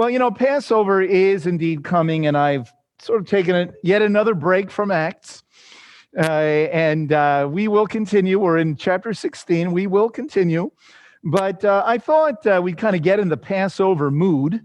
[0.00, 4.32] Well, you know, Passover is indeed coming, and I've sort of taken a, yet another
[4.32, 5.42] break from Acts.
[6.16, 8.38] Uh, and uh, we will continue.
[8.38, 9.72] We're in chapter 16.
[9.72, 10.70] We will continue.
[11.22, 14.62] But uh, I thought uh, we'd kind of get in the Passover mood.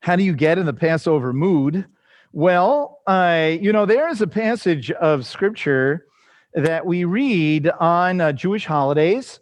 [0.00, 1.86] How do you get in the Passover mood?
[2.30, 6.04] Well, I you know, there is a passage of scripture
[6.52, 9.40] that we read on uh, Jewish holidays.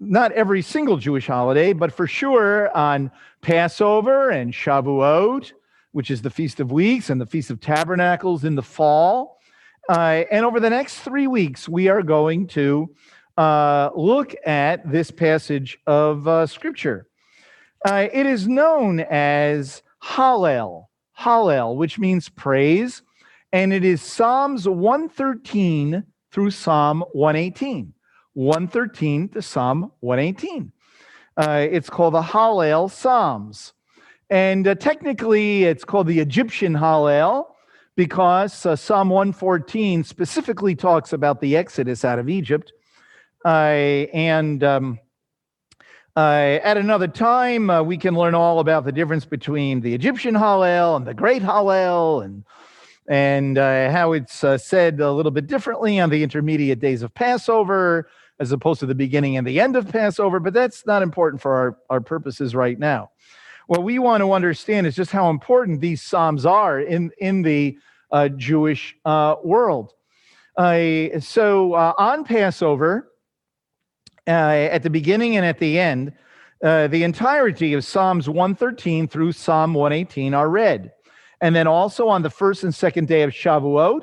[0.00, 3.10] Not every single Jewish holiday, but for sure on
[3.42, 5.52] Passover and Shavuot,
[5.92, 9.38] which is the Feast of Weeks, and the Feast of Tabernacles in the fall.
[9.88, 12.88] Uh, and over the next three weeks, we are going to
[13.36, 17.06] uh, look at this passage of uh, Scripture.
[17.84, 20.86] Uh, it is known as Hallel,
[21.18, 23.02] Hallel, which means praise,
[23.52, 27.92] and it is Psalms 113 through Psalm 118.
[28.34, 30.72] 113 to Psalm 118.
[31.36, 33.72] Uh, it's called the Hallel Psalms.
[34.28, 37.46] And uh, technically, it's called the Egyptian Hallel
[37.96, 42.72] because uh, Psalm 114 specifically talks about the exodus out of Egypt.
[43.44, 44.98] Uh, and um,
[46.16, 50.34] uh, at another time, uh, we can learn all about the difference between the Egyptian
[50.34, 52.44] Hallel and the Great Hallel and
[53.10, 57.12] and uh, how it's uh, said a little bit differently on the intermediate days of
[57.12, 58.08] Passover
[58.38, 61.56] as opposed to the beginning and the end of Passover, but that's not important for
[61.56, 63.10] our, our purposes right now.
[63.66, 67.76] What we want to understand is just how important these Psalms are in, in the
[68.12, 69.92] uh, Jewish uh, world.
[70.56, 73.10] Uh, so on Passover,
[74.26, 76.12] at the beginning and at the end,
[76.60, 80.92] the entirety of Psalms 113 through Psalm 118 are read
[81.40, 84.02] and then also on the first and second day of Shavuot,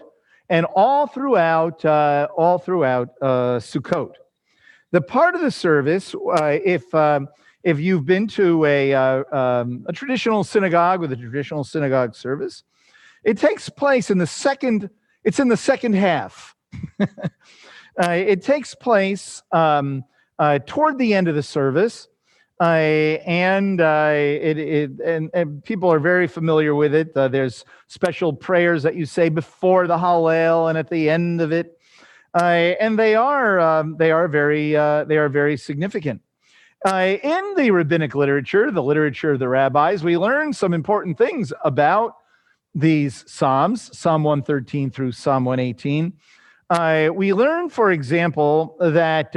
[0.49, 4.13] and all throughout uh, all throughout uh, Sukkot.
[4.91, 7.27] The part of the service, uh, if um,
[7.63, 12.63] if you've been to a uh, um, a traditional synagogue with a traditional synagogue service,
[13.23, 14.89] it takes place in the second.
[15.23, 16.55] It's in the second half.
[17.99, 20.03] Uh, it takes place um,
[20.37, 22.07] uh, toward the end of the service
[22.59, 27.15] uh, and uh, it, it and, and, people are very familiar with it.
[27.15, 31.51] Uh, there's special prayers that you say before the Hallel and at the end of
[31.51, 31.79] it,
[32.33, 36.21] uh, and they are um, they are very uh, they are very significant.
[36.83, 41.53] Uh, in the rabbinic literature, the literature of the rabbis, we learn some important things
[41.63, 42.15] about
[42.73, 46.13] these psalms, Psalm 113 through Psalm 118.
[47.13, 49.35] we learn, for example, that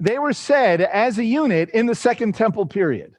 [0.00, 3.14] they were said as a unit in the Second Temple period.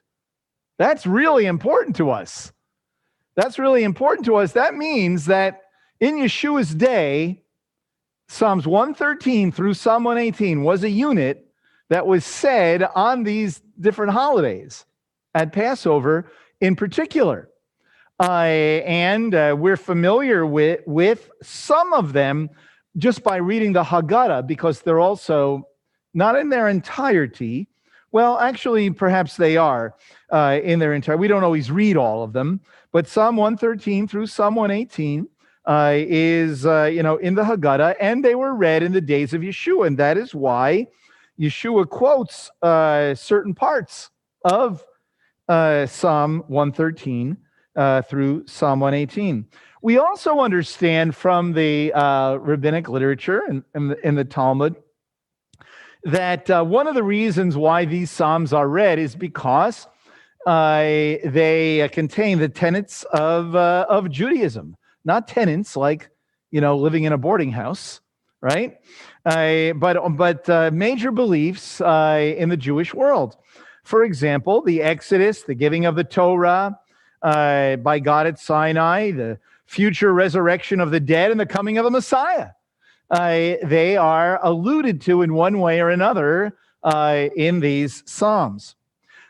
[0.78, 2.52] That's really important to us.
[3.36, 4.52] That's really important to us.
[4.52, 5.62] That means that
[6.00, 7.42] in Yeshua's day,
[8.28, 11.46] Psalms 113 through Psalm 118 was a unit
[11.88, 14.84] that was said on these different holidays,
[15.34, 17.48] at Passover in particular.
[18.20, 18.42] Uh,
[18.86, 22.50] and uh, we're familiar with, with some of them
[22.96, 25.66] just by reading the Haggadah because they're also
[26.14, 27.68] not in their entirety.
[28.10, 29.94] Well, actually, perhaps they are
[30.30, 31.16] uh, in their entire.
[31.16, 32.60] We don't always read all of them,
[32.92, 35.26] but Psalm 113 through Psalm 118
[35.64, 39.32] uh, is, uh, you know, in the Haggadah, and they were read in the days
[39.32, 40.86] of Yeshua, and that is why
[41.40, 44.10] Yeshua quotes uh, certain parts
[44.44, 44.84] of
[45.48, 47.36] uh, Psalm 113
[47.76, 49.46] uh, through Psalm 118.
[49.82, 51.92] We also understand from the
[52.40, 54.76] rabbinic literature and in, in, in the Talmud
[56.04, 59.86] that uh, one of the reasons why these Psalms are read is because
[60.46, 60.80] uh,
[61.24, 66.10] they uh, contain the tenets of, uh, of Judaism, not tenets like,
[66.50, 68.00] you know, living in a boarding house,
[68.40, 68.78] right?
[69.24, 73.36] But but uh, major beliefs in the Jewish world.
[73.84, 76.78] For example, the Exodus, the giving of the Torah
[77.22, 81.90] by God at Sinai, the future resurrection of the dead, and the coming of the
[81.90, 82.48] Messiah
[83.12, 88.74] uh, they are alluded to in one way or another uh, in these Psalms.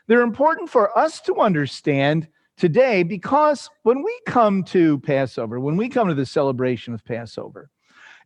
[0.07, 5.89] They're important for us to understand today because when we come to Passover, when we
[5.89, 7.71] come to the celebration of Passover,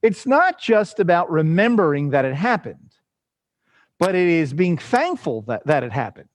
[0.03, 2.93] it's not just about remembering that it happened,
[3.99, 6.29] but it is being thankful that, that it happened.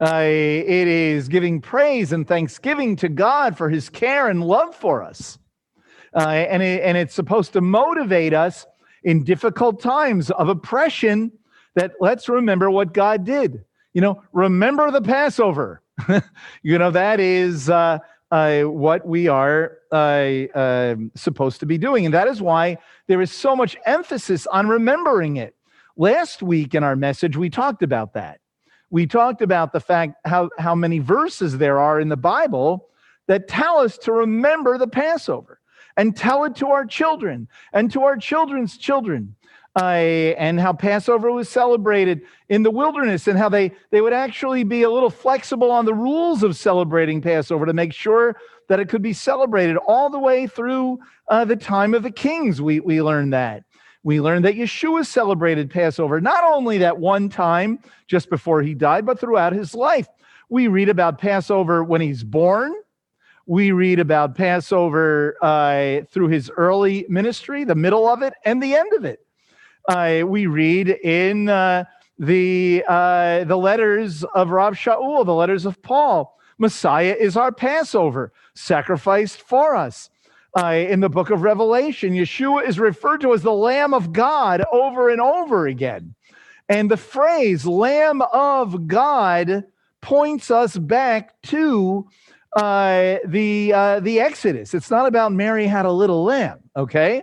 [0.00, 5.02] Uh, it is giving praise and thanksgiving to God for his care and love for
[5.02, 5.36] us
[6.14, 8.66] uh, and, it, and it's supposed to motivate us
[9.04, 11.32] in difficult times of oppression
[11.74, 13.64] that let's remember what God did.
[13.92, 15.82] You know, remember the Passover.
[16.62, 17.98] you know, that is uh,
[18.30, 22.04] uh, what we are uh, um, supposed to be doing.
[22.04, 25.54] And that is why there is so much emphasis on remembering it.
[25.96, 28.40] Last week in our message, we talked about that.
[28.90, 32.88] We talked about the fact how, how many verses there are in the Bible
[33.28, 35.59] that tell us to remember the Passover
[35.96, 39.34] and tell it to our children and to our children's children.
[39.76, 44.64] Uh, and how Passover was celebrated in the wilderness, and how they, they would actually
[44.64, 48.88] be a little flexible on the rules of celebrating Passover to make sure that it
[48.88, 50.98] could be celebrated all the way through
[51.28, 52.60] uh, the time of the kings.
[52.60, 53.62] We, we learned that.
[54.02, 57.78] We learned that Yeshua celebrated Passover not only that one time
[58.08, 60.08] just before he died, but throughout his life.
[60.48, 62.74] We read about Passover when he's born
[63.50, 68.76] we read about Passover uh, through his early ministry, the middle of it, and the
[68.76, 69.26] end of it.
[69.88, 71.82] Uh, we read in uh,
[72.16, 76.38] the uh, the letters of Rav Shaul, the letters of Paul.
[76.58, 80.10] Messiah is our Passover, sacrificed for us.
[80.56, 84.62] Uh, in the book of Revelation, Yeshua is referred to as the Lamb of God
[84.72, 86.14] over and over again.
[86.68, 89.64] And the phrase Lamb of God
[90.02, 92.08] points us back to
[92.54, 94.74] uh, the uh, the Exodus.
[94.74, 97.22] It's not about Mary had a little lamb, okay?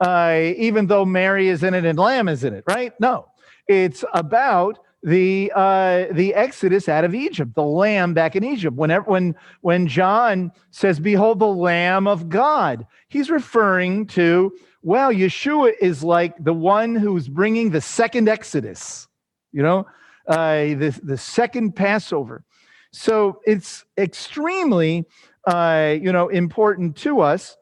[0.00, 2.92] Uh, even though Mary is in it and lamb is in it, right?
[3.00, 3.28] No,
[3.68, 8.76] it's about the uh, the Exodus out of Egypt, the lamb back in Egypt.
[8.76, 15.72] Whenever when when John says, "Behold, the Lamb of God," he's referring to well, Yeshua
[15.80, 19.08] is like the one who's bringing the second Exodus.
[19.52, 19.86] You know,
[20.26, 22.44] uh, the the second Passover.
[22.92, 25.06] So it's extremely,
[25.46, 27.56] uh, you know, important to us,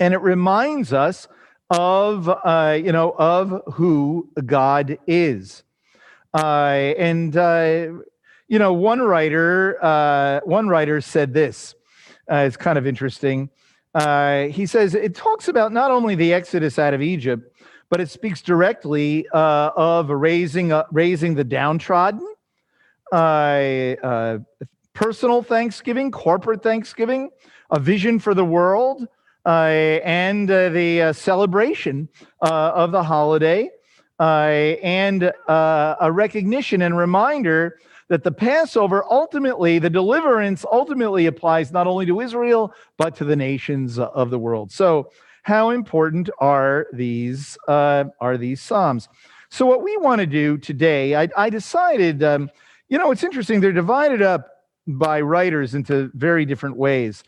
[0.00, 1.28] and it reminds us
[1.70, 5.62] of, uh, you know, of who God is.
[6.34, 7.88] Uh, and uh,
[8.48, 11.74] you know, one writer, uh, one writer said this.
[12.30, 13.50] Uh, it's kind of interesting.
[13.94, 17.56] Uh, he says it talks about not only the exodus out of Egypt,
[17.88, 22.33] but it speaks directly uh, of raising raising the downtrodden
[23.14, 24.38] uh, uh,
[24.92, 27.30] personal Thanksgiving, corporate Thanksgiving,
[27.70, 29.06] a vision for the world,
[29.46, 32.08] uh, and uh, the uh, celebration
[32.42, 33.70] uh, of the holiday,
[34.18, 37.78] and a recognition and reminder
[38.08, 43.36] that the Passover ultimately, the deliverance ultimately applies not only to Israel, but to the
[43.36, 44.72] nations of the world.
[44.72, 45.10] So,
[45.42, 49.08] how important are these are these psalms?
[49.50, 52.24] So, what we want to do today, I, I decided.
[52.24, 52.50] Um,
[52.94, 53.60] you know, it's interesting.
[53.60, 54.48] They're divided up
[54.86, 57.24] by writers into very different ways.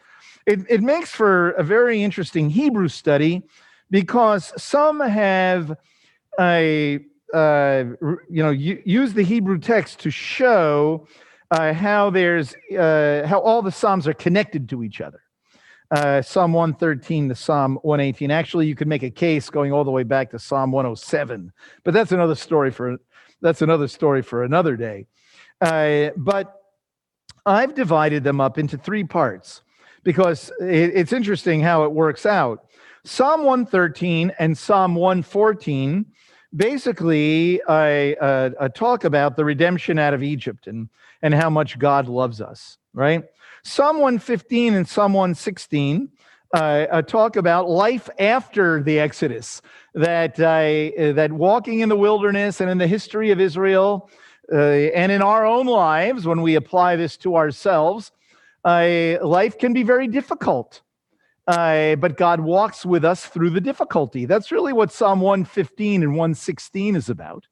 [0.47, 3.43] It, it makes for a very interesting Hebrew study
[3.91, 5.77] because some have
[6.39, 7.01] a
[7.35, 7.85] uh,
[8.31, 11.09] you know use the Hebrew text to show
[11.51, 15.21] uh, how there's uh, how all the psalms are connected to each other.
[15.91, 18.31] Uh, Psalm 113 to Psalm 118.
[18.31, 21.53] Actually, you could make a case going all the way back to Psalm 107,
[21.83, 22.99] but that's another story for
[23.41, 25.09] that's another story for another day.
[25.61, 26.63] Uh, but
[27.45, 29.63] I've divided them up into three parts
[30.03, 32.67] because it, it's interesting how it works out.
[33.05, 36.07] Psalm 113 and Psalm 114
[36.55, 40.89] basically uh, uh, talk about the redemption out of Egypt and,
[41.23, 43.25] and how much God loves us, right?
[43.65, 46.09] Psalm 115 and Psalm 116
[46.55, 49.61] uh, uh, talk about life after the Exodus,
[49.95, 54.09] that, uh, that walking in the wilderness and in the history of Israel,
[54.53, 58.13] uh, and in our own lives, when we apply this to ourselves,
[58.65, 60.83] uh, life can be very difficult.
[61.47, 64.25] Uh, but God walks with us through the difficulty.
[64.25, 67.47] That's really what Psalm 115 and 116 is about.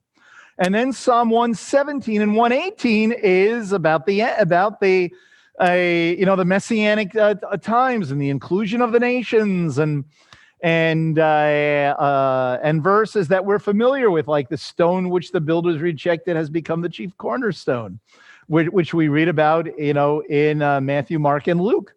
[0.58, 5.12] And then Psalm 117 and 118 is about the about the
[5.60, 10.04] uh, you know the messianic uh, times and the inclusion of the nations and
[10.64, 15.82] and uh, uh, and verses that we're familiar with, like the stone which the builders
[15.82, 18.00] rejected has become the chief cornerstone,
[18.46, 21.94] which, which we read about, you know, in uh, Matthew, Mark, and Luke.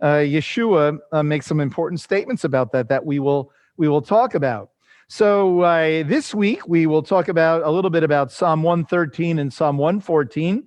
[0.00, 4.36] Uh, Yeshua uh, makes some important statements about that that we will we will talk
[4.36, 4.70] about.
[5.08, 9.52] So uh, this week we will talk about a little bit about Psalm 113 and
[9.52, 10.62] Psalm 114.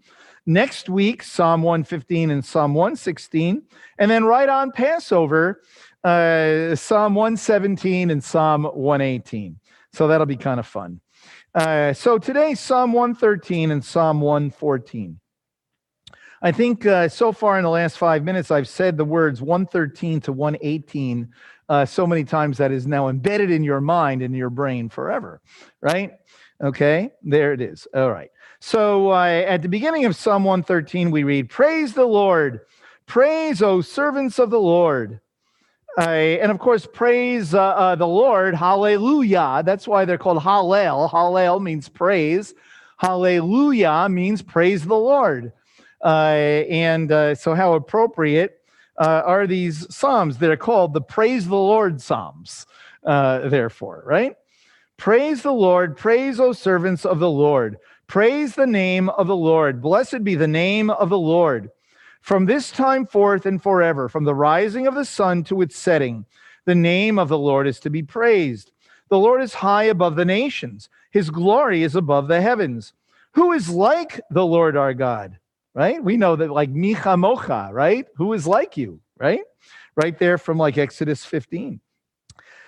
[0.50, 3.64] Next week, Psalm 115 and Psalm 116,
[4.00, 5.62] and then right on Passover
[6.06, 9.60] uh, Psalm 117 and Psalm 118.
[9.92, 11.02] So that'll be kind of fun.
[11.54, 15.20] Uh, so today, Psalm 113 and Psalm 114.
[16.42, 20.22] I think uh, so far in the last five minutes, I've said the words 113
[20.22, 21.30] to 118
[21.68, 25.42] uh, so many times that is now embedded in your mind and your brain forever,
[25.82, 26.14] right?
[26.64, 27.86] Okay, there it is.
[27.94, 28.30] All right.
[28.60, 32.62] So uh, at the beginning of Psalm 113, we read, Praise the Lord.
[33.06, 35.22] Praise, O servants of the Lord.
[35.98, 36.02] Uh,
[36.42, 38.54] and of course, praise uh, uh, the Lord.
[38.54, 39.64] Hallelujah.
[39.66, 41.10] That's why they're called Hallel.
[41.10, 42.54] Hallel means praise.
[42.98, 45.54] Hallelujah means praise the Lord.
[46.04, 48.62] Uh, and uh, so, how appropriate
[49.00, 52.68] uh, are these Psalms that are called the Praise the Lord Psalms,
[53.04, 54.36] therefore, right?
[54.98, 57.78] Praise the Lord, praise, O servants of the Lord.
[58.08, 59.82] Praise the name of the Lord.
[59.82, 61.70] Blessed be the name of the Lord.
[62.22, 66.26] From this time forth and forever, from the rising of the sun to its setting,
[66.64, 68.72] the name of the Lord is to be praised.
[69.10, 72.94] The Lord is high above the nations, his glory is above the heavens.
[73.34, 75.38] Who is like the Lord our God?
[75.74, 76.02] Right?
[76.02, 78.08] We know that, like Mi Chamocha, right?
[78.16, 79.42] Who is like you, right?
[79.96, 81.82] Right there from like Exodus 15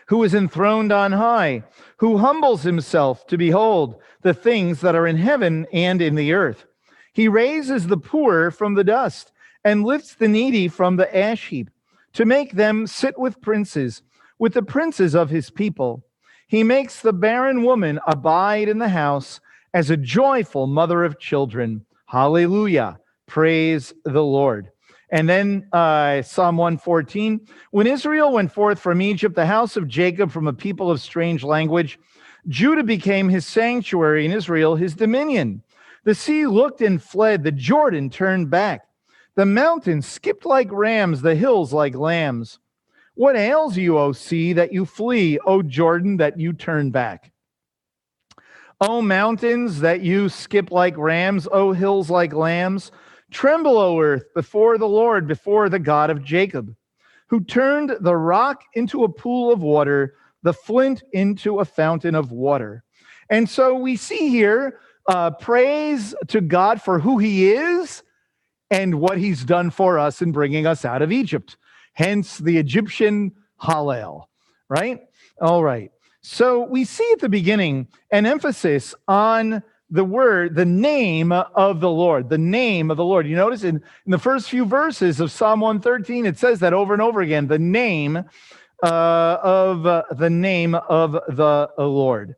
[0.10, 1.64] who is enthroned on high,
[1.98, 6.66] who humbles himself to behold the things that are in heaven and in the earth.
[7.14, 9.32] He raises the poor from the dust
[9.64, 11.70] and lifts the needy from the ash heap
[12.14, 14.02] to make them sit with princes,
[14.40, 16.04] with the princes of his people.
[16.48, 19.40] He makes the barren woman abide in the house
[19.76, 21.86] as a joyful mother of children.
[22.08, 23.00] Hallelujah.
[23.28, 24.72] Praise the Lord.
[25.12, 30.32] And then uh, Psalm 114 When Israel went forth from Egypt, the house of Jacob
[30.32, 32.00] from a people of strange language,
[32.48, 35.64] Judah became his sanctuary, and Israel his dominion.
[36.04, 38.88] The sea looked and fled, the Jordan turned back.
[39.36, 42.60] The mountains skipped like rams, the hills like lambs.
[43.16, 47.32] What ails you, O sea, that you flee, O Jordan, that you turn back?
[48.82, 52.92] O mountains, that you skip like rams, O hills like lambs.
[53.32, 56.76] Tremble, O earth, before the Lord, before the God of Jacob,
[57.28, 62.32] who turned the rock into a pool of water, the flint into a fountain of
[62.32, 62.84] water.
[63.30, 68.04] And so we see here uh, praise to God for who he is
[68.72, 71.58] and what he's done for us in bringing us out of Egypt.
[71.94, 74.26] Hence the Egyptian Hallel,
[74.70, 75.02] right?
[75.42, 75.92] All right.
[76.22, 81.90] So we see at the beginning an emphasis on the word, the name of the
[81.90, 83.28] Lord, the name of the Lord.
[83.28, 86.94] You notice in, in the first few verses of Psalm 113, it says that over
[86.94, 88.18] and over again, the name
[88.84, 92.36] uh, of uh, the name of the Lord.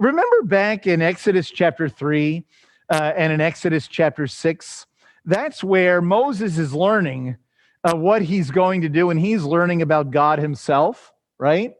[0.00, 2.44] Remember back in Exodus chapter 3
[2.90, 4.86] uh, and in Exodus chapter 6,
[5.24, 7.36] that's where Moses is learning
[7.84, 11.74] uh, what he's going to do, and he's learning about God himself, right?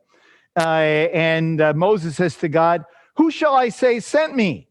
[0.57, 2.85] Uh, and uh, Moses says to God,
[3.17, 4.70] Who shall I say sent me?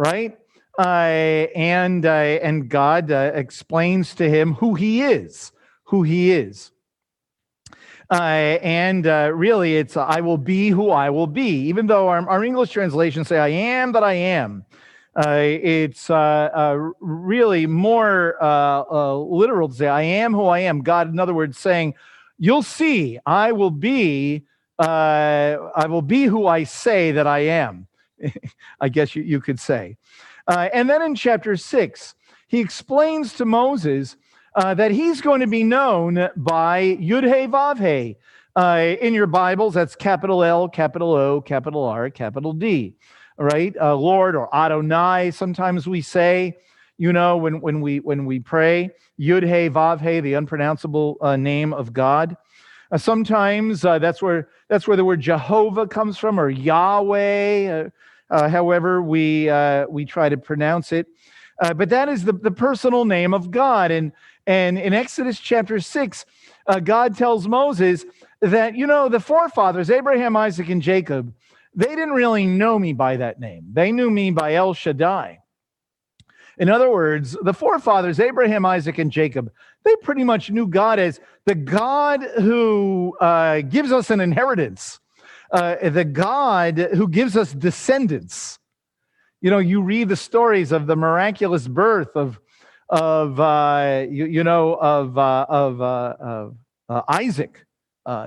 [0.00, 0.38] Right?
[0.78, 5.52] Uh, and uh, and God uh, explains to him who he is,
[5.84, 6.72] who he is.
[8.10, 11.68] Uh, and uh, really, it's I will be who I will be.
[11.68, 14.64] Even though our, our English translations say I am that I am,
[15.14, 18.36] uh, it's really more
[19.30, 20.80] literal to say I am who I am.
[20.80, 21.94] God, in other words, saying,
[22.38, 24.46] "You'll see, I will be."
[24.82, 27.86] I will be who I say that I am.
[28.80, 29.96] I guess you, you could say.
[30.46, 32.14] Uh, and then in chapter six,
[32.48, 34.16] he explains to Moses
[34.54, 38.16] uh, that he's going to be known by Yud He Vav He.
[38.56, 42.96] Uh, in your Bibles, that's capital L, capital O, capital R, capital D,
[43.38, 43.74] right?
[43.80, 46.56] Uh, Lord or Adonai, sometimes we say,
[46.98, 51.36] you know, when, when, we, when we pray, Yud He Vav He, the unpronounceable uh,
[51.36, 52.36] name of God.
[52.92, 57.90] Uh, sometimes uh, that's where that's where the word Jehovah comes from, or Yahweh, uh,
[58.30, 61.06] however we uh, we try to pronounce it.
[61.60, 63.90] Uh, but that is the, the personal name of God.
[63.90, 64.12] And
[64.46, 66.24] and in Exodus chapter six,
[66.84, 68.04] God tells Moses
[68.40, 71.34] that you know the forefathers Abraham, Isaac, and Jacob,
[71.74, 73.66] they didn't really know me by that name.
[73.72, 75.40] They knew me by El Shaddai.
[76.58, 79.50] In other words, the forefathers, Abraham, Isaac, and Jacob,
[79.82, 84.99] they pretty much knew God as the God who uh, gives us an inheritance,
[85.52, 88.58] uh, the God who gives us descendants.
[89.40, 92.38] You know, you read the stories of the miraculous birth of,
[92.88, 96.56] of uh, you, you know, of, uh, of, uh, of
[96.88, 97.64] uh, Isaac,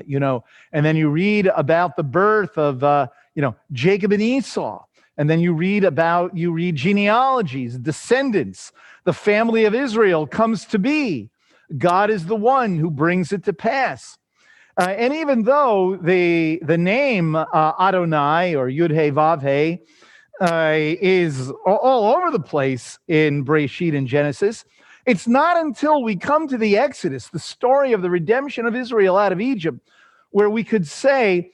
[0.05, 4.83] you know, and then you read about the birth of, you know, Jacob and Esau
[5.17, 8.71] and then you read about, you read genealogies, descendants.
[9.03, 11.29] The family of Israel comes to be.
[11.77, 14.17] God is the one who brings it to pass.
[14.77, 17.45] Uh, and even though the, the name uh,
[17.79, 19.79] Adonai or Yud He Vav He
[20.41, 24.65] uh, is all over the place in Breshit and Genesis,
[25.05, 29.17] it's not until we come to the Exodus, the story of the redemption of Israel
[29.17, 29.79] out of Egypt,
[30.31, 31.51] where we could say,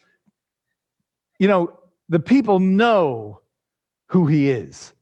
[1.40, 3.42] you know, the people know
[4.08, 4.94] who he is,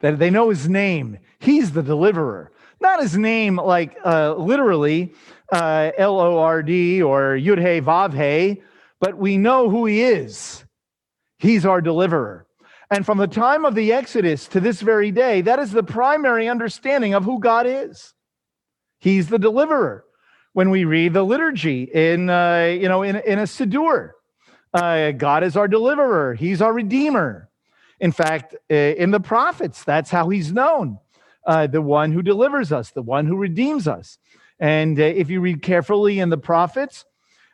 [0.00, 1.18] that they know his name.
[1.38, 2.52] He's the deliverer.
[2.80, 5.14] Not his name, like uh, literally
[5.52, 8.62] uh, L O R D or Yud He Vav He,
[9.00, 10.64] but we know who he is.
[11.38, 12.46] He's our deliverer.
[12.90, 16.48] And from the time of the Exodus to this very day, that is the primary
[16.48, 18.14] understanding of who God is.
[18.98, 20.04] He's the deliverer.
[20.52, 24.12] When we read the liturgy in, uh, you know, in, in a Siddur,
[24.72, 26.34] uh, God is our deliverer.
[26.34, 27.50] He's our redeemer.
[28.00, 30.98] In fact, uh, in the prophets, that's how he's known
[31.46, 34.18] uh, the one who delivers us, the one who redeems us.
[34.58, 37.04] And uh, if you read carefully in the prophets,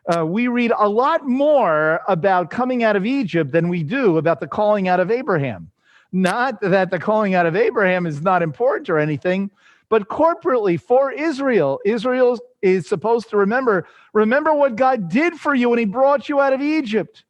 [0.06, 4.40] uh, we read a lot more about coming out of Egypt than we do about
[4.40, 5.70] the calling out of Abraham.
[6.12, 9.50] Not that the calling out of Abraham is not important or anything,
[9.88, 15.68] but corporately for Israel, Israel is supposed to remember remember what God did for you
[15.68, 17.24] when he brought you out of Egypt.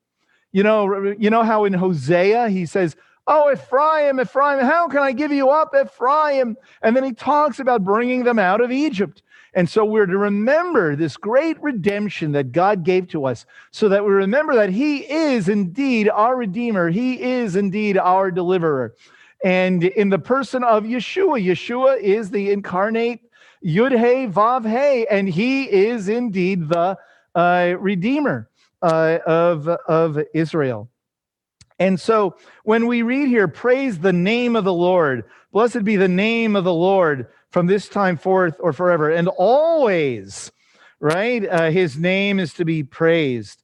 [0.53, 5.13] You know, you know how in Hosea he says, Oh, Ephraim, Ephraim, how can I
[5.13, 6.57] give you up, Ephraim?
[6.83, 9.23] And then he talks about bringing them out of Egypt.
[9.55, 14.05] And so we're to remember this great redemption that God gave to us so that
[14.05, 16.89] we remember that He is indeed our Redeemer.
[16.89, 18.95] He is indeed our deliverer.
[19.45, 23.21] And in the person of Yeshua, Yeshua is the incarnate
[23.65, 26.97] Yud He Vav He, and He is indeed the
[27.35, 28.49] uh, Redeemer
[28.81, 30.89] uh, of, of Israel.
[31.79, 36.09] And so when we read here, praise the name of the Lord, blessed be the
[36.09, 40.51] name of the Lord from this time forth or forever, and always,
[41.01, 41.47] right?
[41.49, 43.63] Uh, his name is to be praised.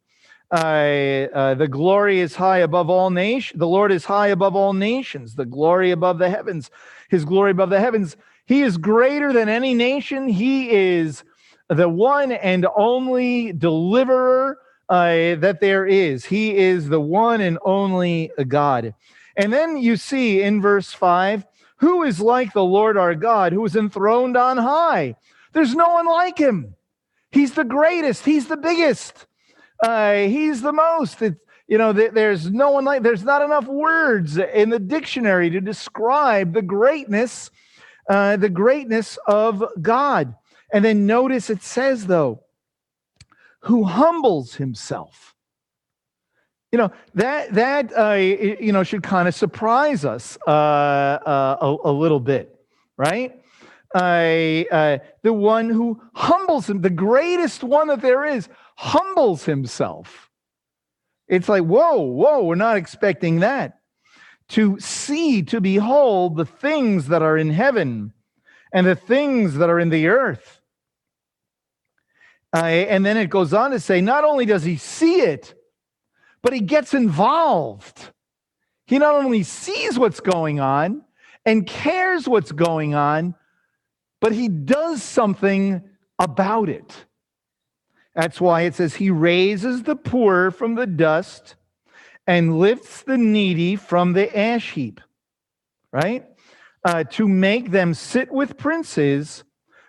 [0.50, 3.59] Uh, uh, the glory is high above all nations.
[3.59, 5.35] The Lord is high above all nations.
[5.35, 6.71] The glory above the heavens.
[7.11, 8.17] His glory above the heavens.
[8.47, 10.27] He is greater than any nation.
[10.27, 11.23] He is
[11.69, 16.25] the one and only deliverer uh, that there is.
[16.25, 18.95] He is the one and only God.
[19.37, 21.47] And then you see in verse 5
[21.78, 25.14] who is like the Lord our God, who is enthroned on high?
[25.52, 26.75] There's no one like him.
[27.30, 29.26] He's the greatest, he's the biggest,
[29.83, 31.23] uh, he's the most.
[31.23, 31.37] It,
[31.68, 35.61] you know, th- there's no one like, there's not enough words in the dictionary to
[35.61, 37.50] describe the greatness,
[38.09, 40.35] uh, the greatness of God.
[40.73, 42.42] And then notice it says, though,
[43.60, 45.34] who humbles himself.
[46.71, 51.90] You know that that uh, you know should kind of surprise us uh, uh, a,
[51.90, 52.54] a, little bit,
[52.99, 53.42] right?
[53.94, 60.30] Uh, the one who humbles him, the greatest one that there is, humbles himself.
[61.26, 63.78] It's like whoa, whoa, we're not expecting that.
[64.50, 68.12] To see, to behold the things that are in heaven
[68.73, 70.57] and the things that are in the earth
[72.54, 75.54] uh, and then it goes on to say, not only does he see it,
[76.43, 78.11] but he gets involved.
[78.87, 81.04] He not only sees what's going on
[81.45, 83.34] and cares what's going on,
[84.21, 85.82] but he does something
[86.19, 87.06] about it.
[88.15, 91.54] That's why it says he raises the poor from the dust
[92.26, 95.00] and lifts the needy from the ash heap,
[95.93, 96.26] right?
[96.84, 99.45] Uh, to make them sit with princes,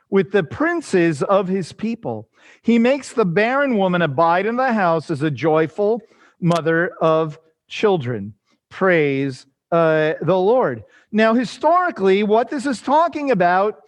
[0.10, 2.30] with the princes of his people.
[2.62, 6.02] He makes the barren woman abide in the house as a joyful
[6.41, 8.34] mother of children.
[8.69, 10.84] Praise uh, the Lord.
[11.12, 13.82] Now, historically, what this is talking about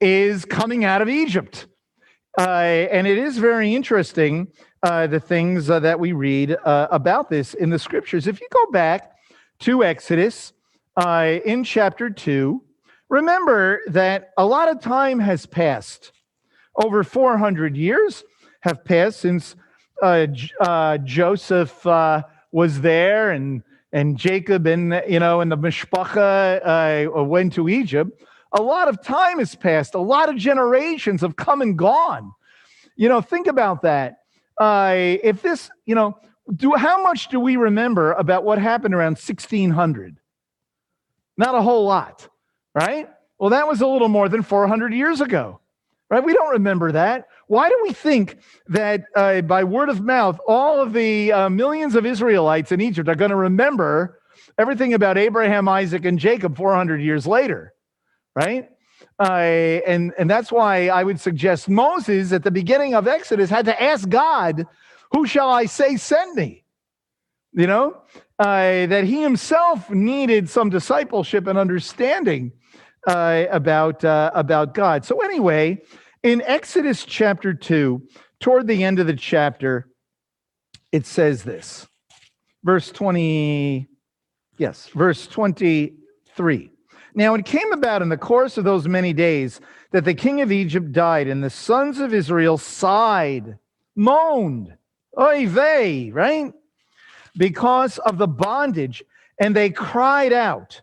[0.00, 1.66] is coming out of Egypt.
[2.38, 2.42] Uh,
[2.92, 4.48] and it is very interesting,
[4.82, 8.26] uh, the things uh, that we read uh, about this in the scriptures.
[8.26, 9.10] If you go back
[9.60, 10.52] to Exodus
[10.96, 12.62] uh, in chapter 2,
[13.08, 16.12] remember that a lot of time has passed
[16.76, 18.24] over 400 years
[18.60, 19.56] have passed since
[20.02, 20.26] uh,
[20.60, 26.60] uh, Joseph uh, was there and and Jacob and you know and the mishpacha
[27.16, 28.22] uh, went to Egypt.
[28.52, 29.94] A lot of time has passed.
[29.94, 32.32] A lot of generations have come and gone.
[32.96, 34.18] You know, think about that.
[34.58, 36.18] Uh, if this, you know,
[36.56, 40.18] do how much do we remember about what happened around 1600?
[41.36, 42.28] Not a whole lot,
[42.74, 43.08] right?
[43.38, 45.60] Well, that was a little more than 400 years ago
[46.10, 46.24] right?
[46.24, 47.28] We don't remember that.
[47.46, 51.94] Why do we think that uh, by word of mouth, all of the uh, millions
[51.94, 54.20] of Israelites in Egypt are going to remember
[54.58, 57.74] everything about Abraham, Isaac, and Jacob 400 years later,
[58.34, 58.68] right?
[59.18, 59.32] Uh,
[59.86, 63.82] and, and that's why I would suggest Moses at the beginning of Exodus had to
[63.82, 64.66] ask God,
[65.12, 66.64] Who shall I say sent me?
[67.52, 68.02] You know,
[68.38, 72.52] uh, that he himself needed some discipleship and understanding
[73.06, 75.04] uh, about, uh, about God.
[75.04, 75.82] So, anyway,
[76.22, 78.02] in Exodus chapter 2,
[78.40, 79.88] toward the end of the chapter,
[80.92, 81.86] it says this.
[82.64, 83.88] Verse 20,
[84.58, 86.70] yes, verse 23.
[87.14, 89.60] Now it came about in the course of those many days
[89.92, 93.58] that the king of Egypt died, and the sons of Israel sighed,
[93.96, 94.76] moaned,
[95.18, 96.52] oy vey, right?
[97.38, 99.02] Because of the bondage
[99.38, 100.82] and they cried out.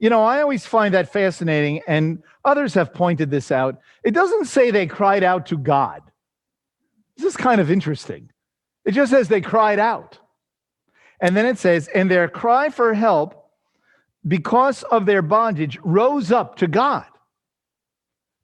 [0.00, 3.78] You know, I always find that fascinating, and others have pointed this out.
[4.02, 6.00] It doesn't say they cried out to God.
[7.16, 8.30] This is kind of interesting.
[8.86, 10.18] It just says they cried out.
[11.20, 13.50] And then it says, and their cry for help
[14.26, 17.04] because of their bondage rose up to God.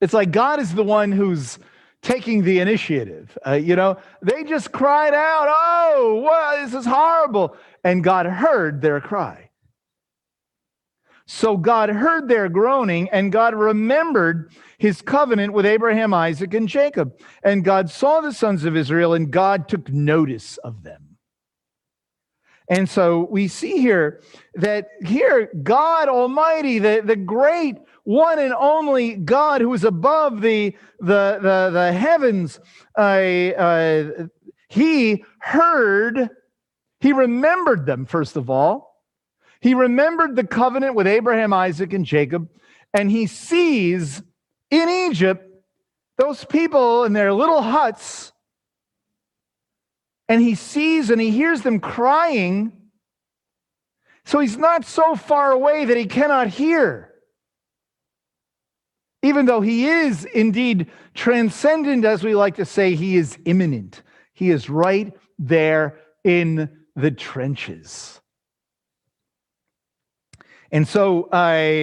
[0.03, 1.59] It's like God is the one who's
[2.03, 3.37] taking the initiative.
[3.47, 7.57] Uh, you know, they just cried out, Oh, this is horrible.
[7.85, 9.51] And God heard their cry.
[11.27, 17.19] So God heard their groaning, and God remembered his covenant with Abraham, Isaac, and Jacob.
[17.43, 21.17] And God saw the sons of Israel, and God took notice of them.
[22.69, 24.23] And so we see here
[24.55, 30.77] that here, God Almighty, the, the great one and only God who is above the,
[31.01, 32.61] the, the, the heavens,
[32.97, 34.27] uh, uh,
[34.69, 36.31] he heard,
[37.01, 39.03] he remembered them, first of all.
[39.61, 42.49] He remembered the covenant with Abraham, Isaac, and Jacob,
[42.95, 44.23] and he sees
[44.71, 45.45] in Egypt
[46.17, 48.31] those people in their little huts,
[50.29, 52.73] and he sees and he hears them crying.
[54.27, 57.15] So he's not so far away that he cannot hear
[59.27, 64.03] even though he is indeed transcendent, as we like to say, he is immanent.
[64.33, 68.21] He is right there in the trenches.
[70.71, 71.29] And so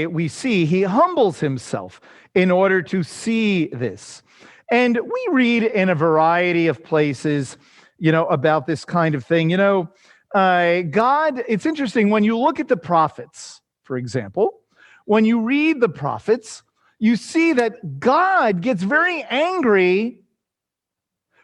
[0.10, 2.00] we see he humbles himself
[2.34, 4.24] in order to see this.
[4.72, 7.58] And we read in a variety of places,
[7.98, 9.50] you know, about this kind of thing.
[9.50, 9.90] You know,
[10.34, 14.62] uh, God, it's interesting when you look at the prophets, for example,
[15.06, 16.64] when you read the prophets,
[17.04, 20.22] you see that God gets very angry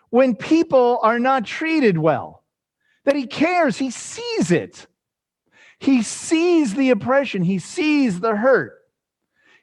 [0.09, 2.45] when people are not treated well,
[3.03, 4.87] that he cares, he sees it.
[5.77, 8.71] He sees the oppression, he sees the hurt.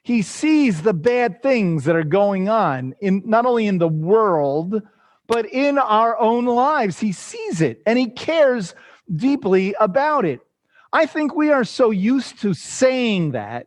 [0.03, 4.79] He sees the bad things that are going on in not only in the world,
[5.25, 6.99] but in our own lives.
[6.99, 8.75] He sees it and he cares
[9.15, 10.41] deeply about it.
[10.93, 13.65] I think we are so used to saying that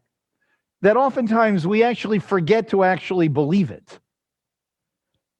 [0.82, 3.98] that oftentimes we actually forget to actually believe it,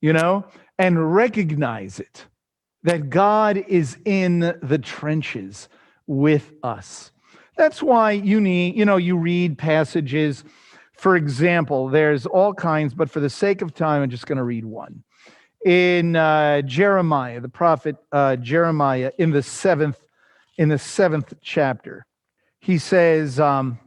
[0.01, 0.45] you know,
[0.79, 2.27] and recognize it
[2.83, 5.69] that God is in the trenches
[6.07, 7.11] with us.
[7.57, 10.45] That's why you need, you know, you read passages.
[10.97, 14.45] For example, there's all kinds, but for the sake of time, I'm just going to
[14.45, 15.05] read one.
[15.65, 20.01] In uh, Jeremiah, the prophet uh, Jeremiah, in the seventh,
[20.57, 22.07] in the seventh chapter,
[22.61, 23.79] he says, um,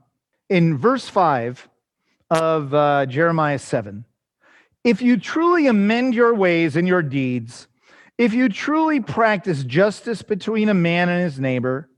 [0.53, 1.67] in verse 5
[2.29, 4.05] of uh, Jeremiah 7
[4.83, 7.67] If you truly amend your ways and your deeds,
[8.19, 11.89] if you truly practice justice between a man and his neighbor,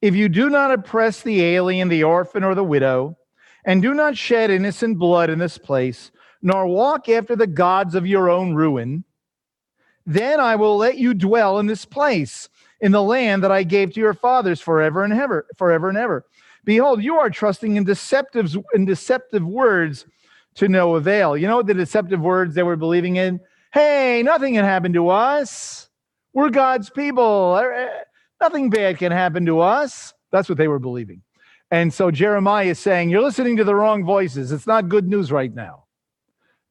[0.00, 3.18] if you do not oppress the alien, the orphan, or the widow,
[3.64, 8.06] and do not shed innocent blood in this place, nor walk after the gods of
[8.06, 9.02] your own ruin,
[10.06, 12.48] then I will let you dwell in this place,
[12.80, 16.24] in the land that I gave to your fathers forever and ever, forever and ever.
[16.64, 20.06] Behold, you are trusting in deceptive, in deceptive words
[20.56, 21.36] to no avail.
[21.36, 23.40] You know the deceptive words they were believing in?
[23.72, 25.88] Hey, nothing can happen to us.
[26.32, 27.56] We're God's people.
[27.56, 27.90] Er, er,
[28.40, 30.12] nothing bad can happen to us.
[30.32, 31.22] That's what they were believing.
[31.70, 34.52] And so Jeremiah is saying, You're listening to the wrong voices.
[34.52, 35.84] It's not good news right now,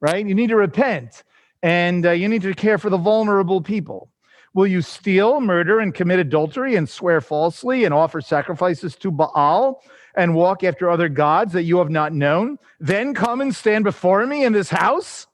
[0.00, 0.26] right?
[0.26, 1.24] You need to repent
[1.62, 4.10] and uh, you need to care for the vulnerable people.
[4.52, 9.82] Will you steal, murder, and commit adultery, and swear falsely, and offer sacrifices to Baal,
[10.16, 12.58] and walk after other gods that you have not known?
[12.80, 15.28] Then come and stand before me in this house,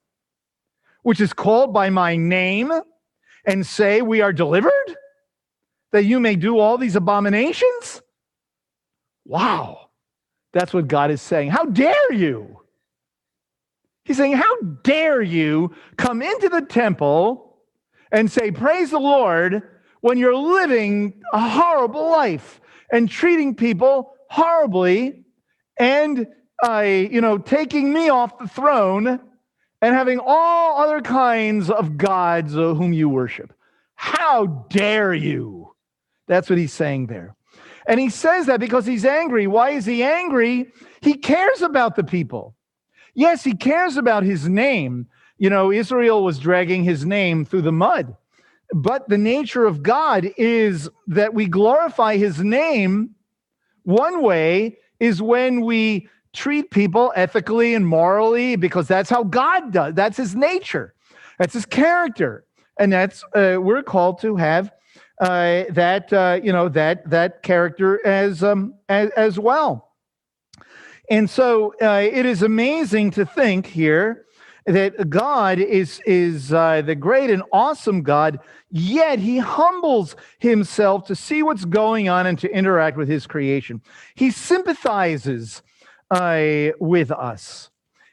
[1.03, 2.73] which is called by my name,
[3.47, 4.97] and say, We are delivered,
[5.93, 8.03] that you may do all these abominations?
[9.25, 9.89] Wow.
[10.53, 11.51] That's what God is saying.
[11.51, 12.61] How dare you?
[14.05, 17.46] He's saying, How dare you come into the temple?
[18.13, 19.63] And say, Praise the Lord,
[20.01, 25.25] when you're living a horrible life and treating people horribly
[25.79, 26.27] and
[26.67, 29.21] uh, you know taking me off the throne
[29.83, 33.53] and having all other kinds of gods whom you worship.
[33.95, 35.75] How dare you?
[36.29, 37.35] That's what he's saying there.
[37.87, 39.47] And he says that because he's angry.
[39.47, 40.73] Why is he angry?
[41.03, 42.55] He cares about the people.
[43.15, 45.07] Yes he cares about his name
[45.39, 48.17] you know, Israel was dragging his name through the mud.
[48.73, 53.15] But the nature of God is that we glorify his name.
[53.85, 59.95] One way is when we treat people ethically and morally because that's how God does.
[59.95, 60.95] That's his nature.
[61.39, 62.45] That's his character.
[62.79, 64.73] And that's uh, we're called to have
[65.21, 69.95] uh, that uh, you know that that character as um, as, as well.
[71.09, 74.26] And so uh, it is amazing to think here
[74.67, 81.15] that God is is uh, the great and awesome God, yet He humbles Himself to
[81.15, 83.81] see what's going on and to interact with His creation.
[84.17, 85.63] He sympathizes
[86.11, 87.71] uh, with us,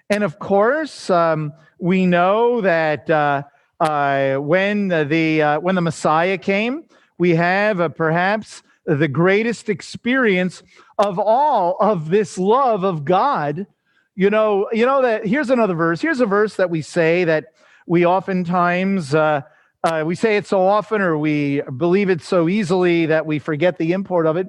[0.10, 3.44] and of course, um, we know that uh,
[3.80, 6.84] uh when the uh, when the Messiah came,
[7.18, 10.62] we have uh, perhaps the greatest experience
[11.00, 13.66] of all of this love of God
[14.16, 16.02] you know, you know that here's another verse.
[16.02, 17.54] Here's a verse that we say that
[17.88, 19.42] we oftentimes uh,
[19.84, 23.78] uh, we say it so often, or we believe it so easily that we forget
[23.78, 24.48] the import of it.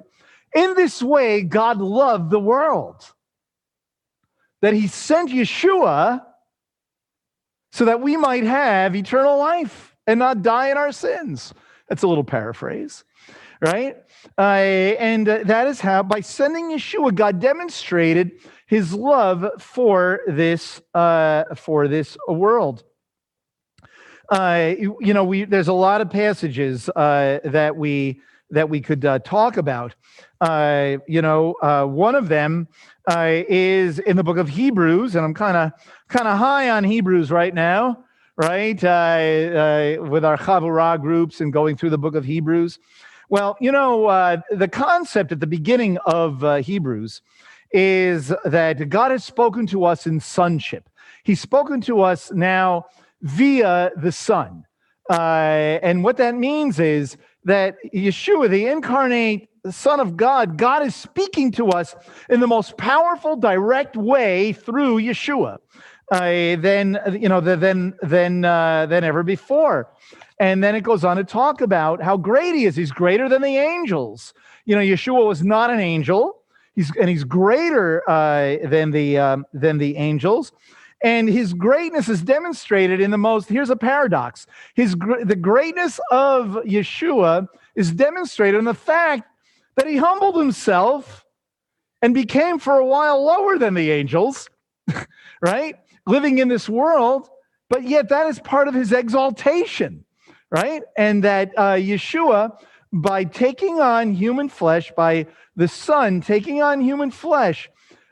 [0.55, 3.03] In this way, God loved the world,
[4.61, 6.23] that He sent Yeshua
[7.73, 11.53] so that we might have eternal life and not die in our sins.
[11.89, 13.03] That's a little paraphrase,
[13.59, 13.97] right?
[14.37, 18.31] Uh, and uh, that is how, by sending Yeshua, God demonstrated
[18.65, 22.83] his love for this uh, for this world.
[24.29, 29.05] Uh, you, know, we there's a lot of passages uh, that we that we could
[29.05, 29.95] uh, talk about.
[30.41, 32.67] Uh, you know, uh, one of them
[33.07, 35.71] is in the book of Hebrews, and I'm kind of
[36.07, 38.03] kind of high on Hebrews right now,
[38.35, 38.81] right?
[40.01, 42.79] with our Chavurah groups and going through the book of Hebrews.
[43.29, 47.21] Well, you know, the concept at the beginning of Hebrews
[47.71, 50.89] is that God has spoken to us in sonship.
[51.23, 52.85] He's spoken to us now
[53.21, 54.63] via the Son.
[55.09, 60.95] Uh, and what that means is that Yeshua, the incarnate Son of God, God is
[60.95, 61.95] speaking to us
[62.29, 65.57] in the most powerful, direct way through Yeshua.
[66.11, 69.89] Uh, than you know than than uh, than ever before,
[70.39, 72.75] and then it goes on to talk about how great he is.
[72.75, 74.31] He's greater than the angels.
[74.65, 76.43] You know, Yeshua was not an angel.
[76.75, 80.51] He's and he's greater uh, than the um, than the angels,
[81.01, 83.47] and his greatness is demonstrated in the most.
[83.47, 89.23] Here's a paradox: his the greatness of Yeshua is demonstrated in the fact
[89.75, 91.25] that he humbled himself
[92.01, 94.49] and became for a while lower than the angels,
[95.41, 95.75] right?
[96.05, 97.29] Living in this world,
[97.69, 100.05] but yet that is part of his exaltation,
[100.51, 100.83] right?
[100.97, 102.57] And that uh, Yeshua,
[102.91, 107.69] by taking on human flesh, by the Son taking on human flesh,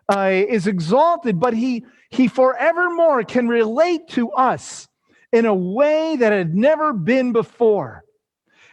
[0.09, 4.87] uh, is exalted, but he, he forevermore can relate to us
[5.31, 8.03] in a way that had never been before.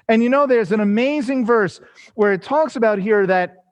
[0.08, 1.80] And you know, there's an amazing verse
[2.14, 3.64] where it talks about here that,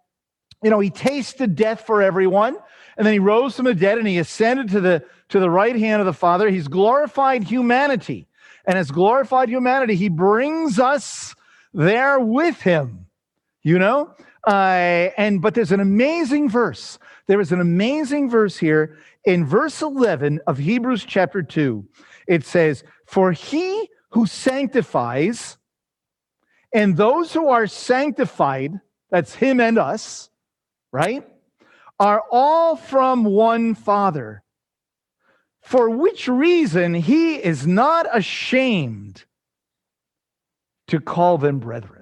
[0.62, 2.56] you know, he tasted death for everyone,
[2.96, 5.76] and then he rose from the dead and he ascended to the to the right
[5.76, 6.48] hand of the Father.
[6.48, 8.26] He's glorified humanity.
[8.64, 11.34] And as glorified humanity, he brings us
[11.78, 13.06] there with him.
[13.62, 14.14] You know?
[14.46, 16.98] Uh, and but there's an amazing verse.
[17.26, 21.86] There is an amazing verse here in verse 11 of Hebrews chapter 2.
[22.26, 25.58] It says, For he who sanctifies
[26.72, 30.30] and those who are sanctified, that's him and us,
[30.92, 31.26] right,
[32.00, 34.42] are all from one Father.
[35.62, 39.24] For which reason he is not ashamed
[40.88, 41.98] to call them brethren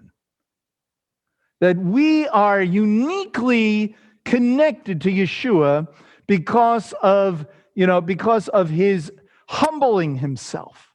[1.61, 5.89] that we are uniquely connected to Yeshua
[6.27, 9.13] because of, you know, because of his
[9.49, 10.93] humbling himself.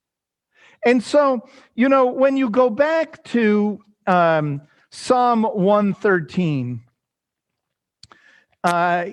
[0.85, 6.81] And so, you know, when you go back to um, Psalm 113,
[8.63, 9.05] uh,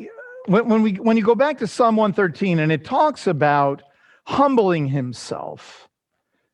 [0.47, 3.83] when, when, we, when you go back to Psalm 113 and it talks about
[4.25, 5.88] humbling himself,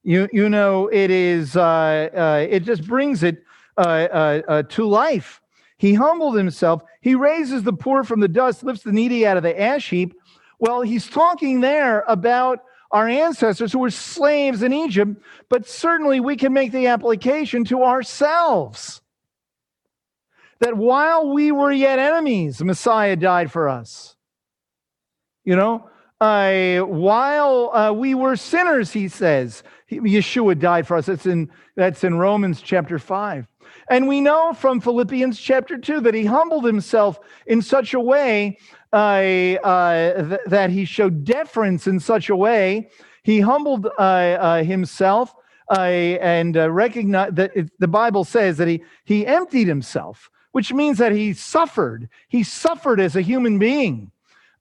[0.05, 3.43] you, you know, it is, uh, uh, it just brings it
[3.79, 5.41] uh, uh, uh, to life.
[5.79, 6.83] He humbled himself.
[7.01, 10.15] He raises the poor from the dust, lifts the needy out of the ash heap.
[10.59, 16.37] Well, he's talking there about our ancestors who were slaves in Egypt, but certainly we
[16.37, 19.01] can make the application to ourselves.
[20.61, 24.15] That while we were yet enemies, Messiah died for us.
[25.45, 25.91] You know,
[26.25, 31.07] uh, while uh, we were sinners, he says, Yeshua died for us.
[31.07, 33.47] That's in, that's in Romans chapter 5.
[33.91, 38.57] And we know from Philippians chapter 2 that he humbled himself in such a way
[38.93, 42.89] uh, uh, th- that he showed deference in such a way.
[43.23, 45.35] He humbled uh, uh himself
[45.71, 51.13] and recognized that it, the Bible says that he, he emptied himself, which means that
[51.13, 52.09] he suffered.
[52.29, 54.11] He suffered as a human being.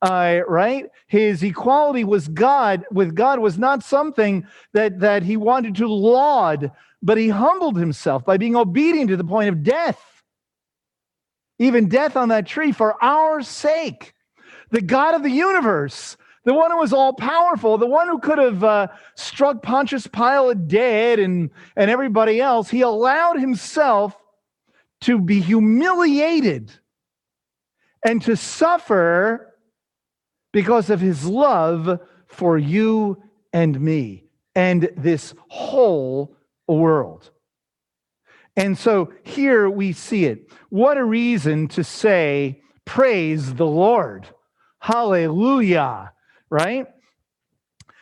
[0.04, 0.90] Uh, right?
[1.08, 6.72] His equality was God with God was not something that that he wanted to laud,
[7.02, 10.22] but he humbled himself by being obedient to the point of death,
[11.58, 14.14] even death on that tree for our sake.
[14.72, 18.40] The God of the universe, the one who was all powerful, the one who could
[18.40, 24.18] have uh, struck Pontius Pilate dead and, and everybody else, he allowed himself
[25.00, 26.74] to be humiliated
[28.06, 29.53] and to suffer
[30.54, 34.24] because of his love for you and me
[34.56, 36.38] and this whole
[36.68, 37.30] world.
[38.56, 40.50] And so here we see it.
[40.70, 44.28] What a reason to say, Praise the Lord.
[44.80, 46.12] Hallelujah,
[46.50, 46.86] right?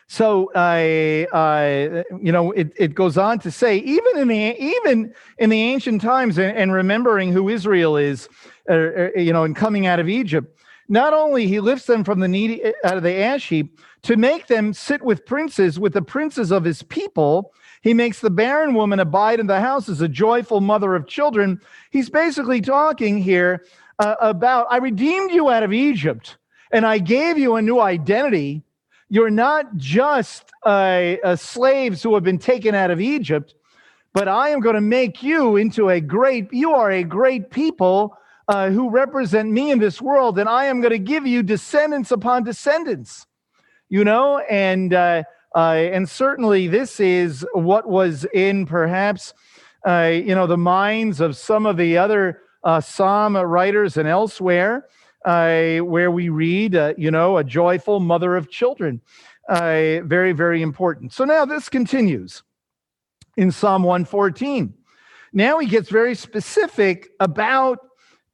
[0.08, 5.48] So, uh, you know, it, it goes on to say, even in the even in
[5.48, 8.28] the ancient times, and, and remembering who Israel is,
[8.68, 10.54] uh, uh you know, and coming out of Egypt,
[10.92, 14.46] not only he lifts them from the needy out of the ash heap to make
[14.46, 17.54] them sit with princes, with the princes of his people.
[17.80, 21.62] He makes the barren woman abide in the house as a joyful mother of children.
[21.90, 23.64] He's basically talking here
[24.00, 26.36] uh, about I redeemed you out of Egypt
[26.72, 28.62] and I gave you a new identity.
[29.08, 33.54] You're not just uh, uh, slaves who have been taken out of Egypt,
[34.12, 38.14] but I am going to make you into a great, you are a great people
[38.48, 42.10] uh, who represent me in this world, and I am going to give you descendants
[42.10, 43.26] upon descendants.
[43.88, 45.24] You know, and uh,
[45.54, 49.34] uh, and certainly this is what was in perhaps
[49.86, 54.86] uh, you know the minds of some of the other uh, psalm writers and elsewhere,
[55.24, 59.00] uh, where we read, you know, a joyful mother of children.
[59.48, 61.12] very, very important.
[61.12, 62.42] So now this continues
[63.36, 64.74] in Psalm 114.
[65.32, 67.78] Now he gets very specific about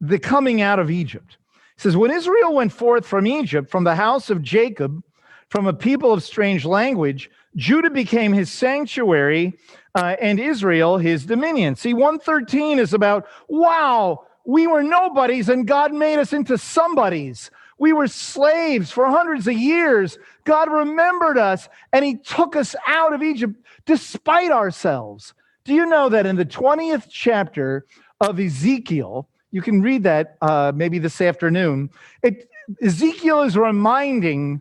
[0.00, 1.38] the coming out of Egypt.
[1.76, 5.02] He says, When Israel went forth from Egypt, from the house of Jacob,
[5.48, 9.58] from a people of strange language, Judah became his sanctuary
[9.94, 11.74] uh, and Israel his dominion.
[11.74, 17.50] See, 113 is about, wow, we were nobodies and God made us into somebodies.
[17.78, 20.18] We were slaves for hundreds of years.
[20.44, 23.54] God remembered us and he took us out of Egypt
[23.86, 25.34] despite ourselves.
[25.64, 27.86] Do you know that in the 20th chapter
[28.20, 31.90] of Ezekiel, you can read that uh, maybe this afternoon.
[32.22, 32.48] It,
[32.82, 34.60] Ezekiel is reminding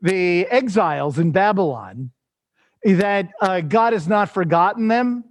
[0.00, 2.10] the exiles in Babylon
[2.84, 5.24] that uh, God has not forgotten them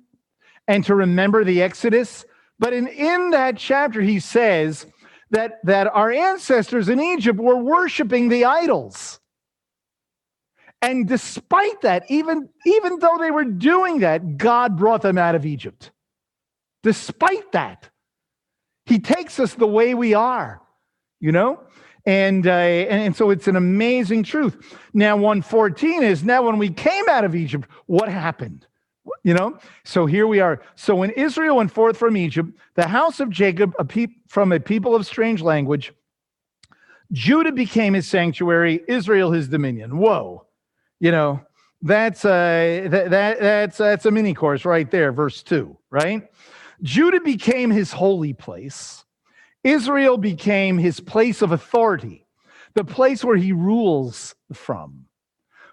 [0.67, 2.25] and to remember the Exodus.
[2.59, 4.85] But in, in that chapter, he says
[5.31, 9.19] that, that our ancestors in Egypt were worshiping the idols.
[10.81, 15.45] And despite that, even, even though they were doing that, God brought them out of
[15.45, 15.91] Egypt.
[16.83, 17.89] Despite that,
[18.85, 20.61] he takes us the way we are,
[21.19, 21.59] you know?
[22.05, 24.77] And, uh, and so it's an amazing truth.
[24.93, 28.67] Now, 114 is now when we came out of Egypt, what happened?
[29.23, 30.61] You know, so here we are.
[30.75, 34.59] So when Israel went forth from Egypt, the house of Jacob a peop- from a
[34.59, 35.93] people of strange language,
[37.11, 39.97] Judah became his sanctuary, Israel his dominion.
[39.97, 40.45] Whoa,
[40.99, 41.39] you know,
[41.81, 46.27] that's a that, that that's that's a mini course right there, verse two, right?
[46.81, 49.03] Judah became his holy place.
[49.63, 52.27] Israel became his place of authority,
[52.73, 55.05] the place where he rules from.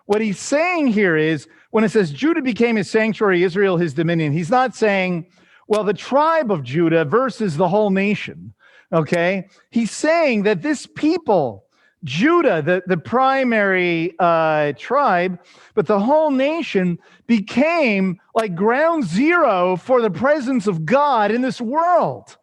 [0.07, 4.33] What he's saying here is when it says Judah became his sanctuary, Israel his dominion,
[4.33, 5.27] he's not saying,
[5.69, 8.55] well, the tribe of Judah versus the whole nation.
[8.93, 9.49] Okay.
[9.71, 11.65] He's saying that this people,
[12.05, 15.39] Judah, the, the primary uh, tribe,
[15.75, 21.61] but the whole nation became like ground zero for the presence of God in this
[21.61, 22.37] world.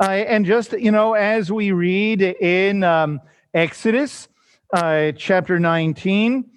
[0.00, 3.20] Uh, and just, you know, as we read in um,
[3.54, 4.28] Exodus
[4.72, 6.50] uh, chapter 19,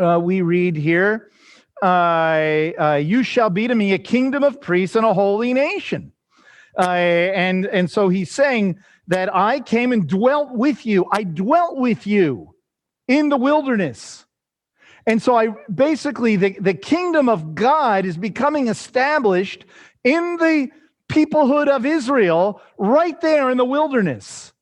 [0.00, 1.30] uh, we read here,
[1.82, 6.12] uh, uh, You shall be to me a kingdom of priests and a holy nation.
[6.76, 11.06] And, and so he's saying, that I came and dwelt with you.
[11.10, 12.54] I dwelt with you
[13.08, 14.24] in the wilderness.
[15.06, 19.64] And so I basically, the, the kingdom of God is becoming established
[20.04, 20.68] in the
[21.08, 24.52] peoplehood of Israel right there in the wilderness,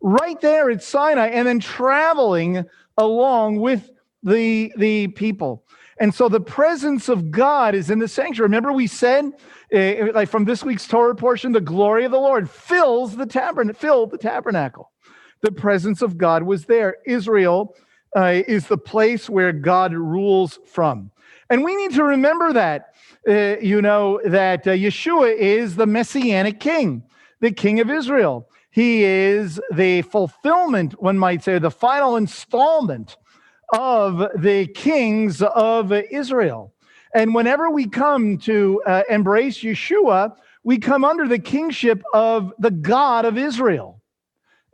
[0.00, 2.64] right there at Sinai, and then traveling
[2.98, 3.90] along with
[4.22, 5.65] the, the people.
[5.98, 8.46] And so the presence of God is in the sanctuary.
[8.46, 9.32] Remember, we said,
[9.74, 13.78] uh, like from this week's Torah portion, the glory of the Lord fills the tabernacle,
[13.78, 14.90] filled the tabernacle.
[15.40, 16.96] The presence of God was there.
[17.06, 17.74] Israel
[18.16, 21.10] uh, is the place where God rules from.
[21.48, 22.94] And we need to remember that,
[23.28, 27.04] uh, you know, that Yeshua is the messianic king,
[27.40, 28.48] the king of Israel.
[28.70, 33.16] He is the fulfillment, one might say, the final installment
[33.72, 36.72] of the kings of Israel.
[37.14, 42.70] And whenever we come to uh, embrace Yeshua, we come under the kingship of the
[42.70, 44.02] God of Israel,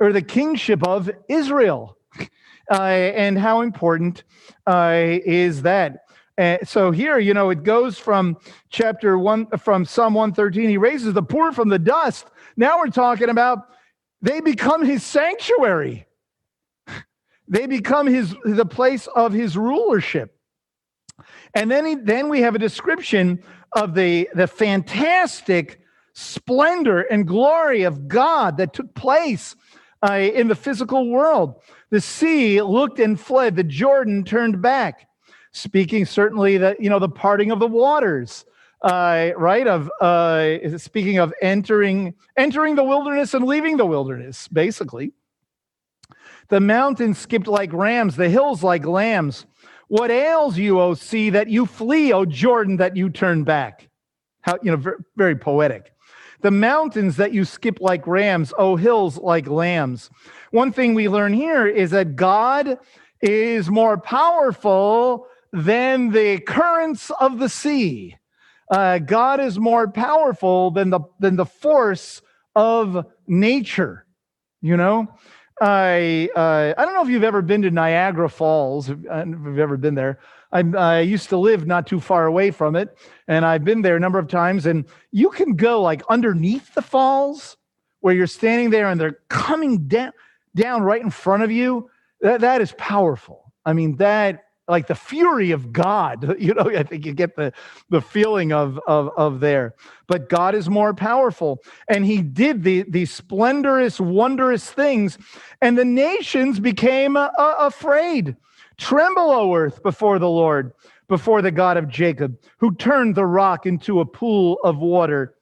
[0.01, 1.97] or the kingship of Israel.
[2.71, 4.23] Uh, and how important
[4.69, 6.05] uh, is that?
[6.39, 8.39] Uh, so here, you know, it goes from
[8.71, 12.27] chapter one, from Psalm 113, he raises the poor from the dust.
[12.57, 13.69] Now we're talking about
[14.23, 16.07] they become his sanctuary.
[17.53, 20.35] They become his the place of his rulership.
[21.53, 23.43] And then, he, then we have a description
[23.73, 25.83] of the, the fantastic
[26.15, 29.55] splendor and glory of God that took place
[30.03, 31.57] uh, in the physical world.
[31.91, 35.07] The sea looked and fled, the Jordan turned back.
[35.53, 38.47] Speaking certainly that, you know, the parting of the waters,
[38.81, 39.67] uh, right?
[39.67, 45.13] Of uh, speaking of entering, entering the wilderness and leaving the wilderness, basically.
[46.53, 49.47] The mountains skipped like rams, the hills like lambs.
[49.89, 53.89] What ails you, O sea, that you flee, O Jordan, that you turn back?
[54.43, 55.95] How, you know, very, poetic.
[56.43, 60.11] The mountains that you skip like rams, O hills like lambs.
[60.51, 62.79] One thing we learn here is that God
[63.23, 68.19] is more powerful than the currents of the sea.
[68.71, 72.21] Uh, God is more powerful than the than the force
[72.55, 74.05] of nature.
[74.61, 75.09] You know,
[75.63, 78.91] I uh, I don't know if you've ever been to Niagara Falls.
[78.91, 80.19] If you've ever been there.
[80.51, 82.99] I, I used to live not too far away from it,
[83.29, 84.67] and I've been there a number of times.
[84.67, 87.57] And you can go like underneath the falls,
[88.01, 90.13] where you're standing there and they're coming down
[90.57, 91.89] down right in front of you.
[92.23, 93.53] That that is powerful.
[93.65, 96.37] I mean that like the fury of God.
[96.43, 97.53] You know, I think you get the,
[97.89, 99.75] the feeling of, of, of there.
[100.09, 101.63] But God is more powerful.
[101.89, 105.19] And he did the, the splendorous, wondrous things.
[105.61, 108.37] And the nations became uh, afraid.
[108.77, 110.73] Tremble, O earth, before the Lord,
[111.09, 115.35] before the God of Jacob, who turned the rock into a pool of water,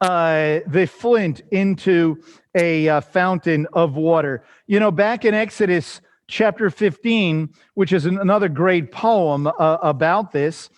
[0.00, 2.22] uh, the flint into
[2.54, 4.44] a uh, fountain of water.
[4.66, 6.00] You know, back in Exodus
[6.32, 10.70] chapter 15, which is another great poem uh, about this,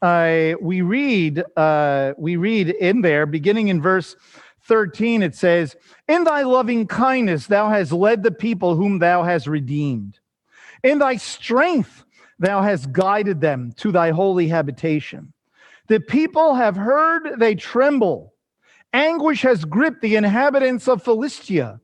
[0.00, 4.16] uh, we read uh, we read in there, beginning in verse
[4.64, 5.76] 13, it says,
[6.08, 10.18] "In thy loving kindness thou hast led the people whom thou hast redeemed.
[10.82, 12.04] In thy strength
[12.38, 15.32] thou hast guided them to thy holy habitation.
[15.88, 18.34] The people have heard; they tremble.
[18.94, 21.81] Anguish has gripped the inhabitants of Philistia."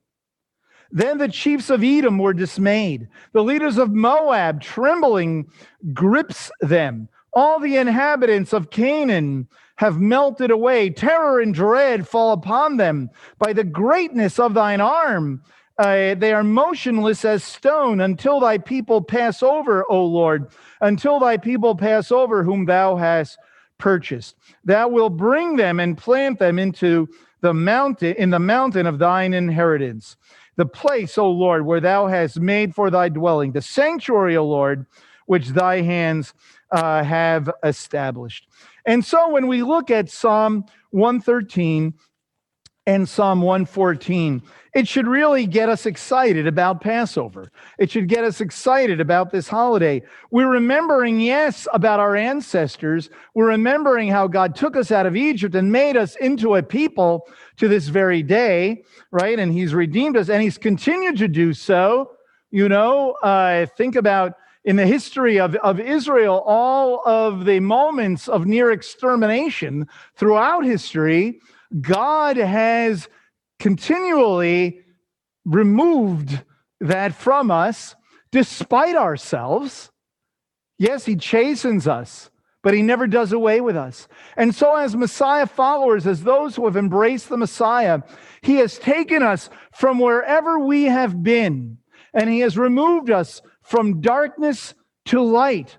[0.90, 3.08] Then the chiefs of Edom were dismayed.
[3.32, 5.50] The leaders of Moab, trembling,
[5.92, 7.08] grips them.
[7.32, 10.90] All the inhabitants of Canaan have melted away.
[10.90, 13.10] Terror and dread fall upon them.
[13.38, 15.42] By the greatness of thine arm,
[15.78, 21.36] uh, they are motionless as stone until thy people pass over, O Lord, until thy
[21.36, 23.38] people pass over, whom thou hast
[23.78, 24.34] purchased.
[24.64, 27.08] Thou wilt bring them and plant them into
[27.42, 30.16] the mountain, in the mountain of thine inheritance
[30.58, 34.86] the place, O Lord, where thou hast made for thy dwelling, the sanctuary, O Lord,
[35.26, 36.34] which thy hands
[36.72, 38.48] uh, have established.
[38.84, 41.94] And so when we look at Psalm 113
[42.86, 44.42] and Psalm 114,
[44.78, 47.50] it should really get us excited about Passover.
[47.80, 50.04] It should get us excited about this holiday.
[50.30, 53.10] We're remembering, yes, about our ancestors.
[53.34, 57.26] We're remembering how God took us out of Egypt and made us into a people
[57.56, 59.36] to this very day, right?
[59.36, 62.12] And He's redeemed us and He's continued to do so.
[62.52, 68.28] You know, uh, think about in the history of, of Israel, all of the moments
[68.28, 71.40] of near extermination throughout history,
[71.80, 73.08] God has
[73.58, 74.80] continually
[75.44, 76.42] removed
[76.80, 77.94] that from us
[78.30, 79.90] despite ourselves.
[80.78, 82.30] Yes, he chastens us,
[82.62, 84.06] but he never does away with us.
[84.36, 88.02] And so, as Messiah followers, as those who have embraced the Messiah,
[88.42, 91.78] he has taken us from wherever we have been,
[92.14, 94.74] and he has removed us from darkness
[95.06, 95.78] to light,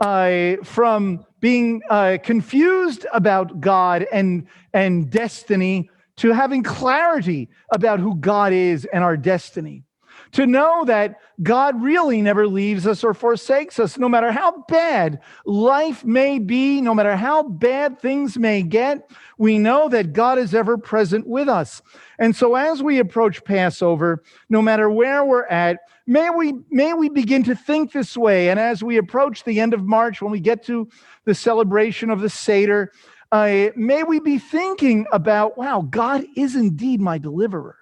[0.00, 8.14] uh, from being uh, confused about God and, and destiny to having clarity about who
[8.16, 9.84] God is and our destiny.
[10.32, 15.20] To know that God really never leaves us or forsakes us, no matter how bad
[15.44, 19.08] life may be, no matter how bad things may get,
[19.38, 21.82] we know that God is ever present with us.
[22.18, 27.08] And so as we approach Passover, no matter where we're at, may we, may we
[27.08, 28.50] begin to think this way.
[28.50, 30.88] And as we approach the end of March, when we get to
[31.24, 32.92] the celebration of the Seder,
[33.32, 37.76] uh, may we be thinking about, wow, God is indeed my deliverer.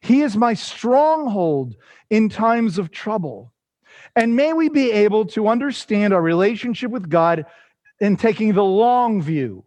[0.00, 1.76] He is my stronghold
[2.08, 3.52] in times of trouble.
[4.16, 7.46] And may we be able to understand our relationship with God
[8.00, 9.64] in taking the long view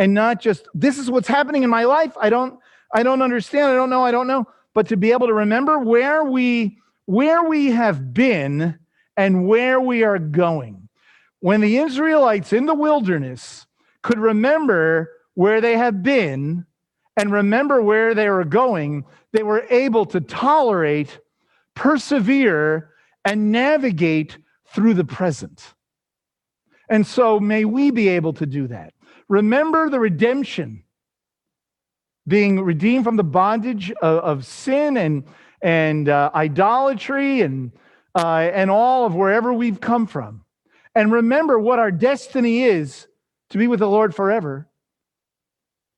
[0.00, 2.16] and not just this is what's happening in my life.
[2.18, 2.58] I don't
[2.92, 3.70] I don't understand.
[3.70, 4.02] I don't know.
[4.02, 4.46] I don't know.
[4.72, 8.78] But to be able to remember where we where we have been
[9.18, 10.88] and where we are going.
[11.40, 13.66] When the Israelites in the wilderness
[14.02, 16.66] could remember where they have been
[17.16, 21.20] and remember where they were going, they were able to tolerate,
[21.74, 22.90] persevere,
[23.24, 24.38] and navigate
[24.68, 25.74] through the present.
[26.88, 28.94] And so may we be able to do that.
[29.28, 30.82] Remember the redemption,
[32.26, 35.24] being redeemed from the bondage of, of sin and,
[35.62, 37.72] and uh, idolatry and,
[38.14, 40.44] uh, and all of wherever we've come from.
[40.94, 43.06] And remember what our destiny is
[43.50, 44.68] to be with the Lord forever.